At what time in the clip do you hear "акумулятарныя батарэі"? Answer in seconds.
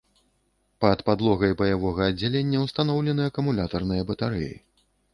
3.33-4.55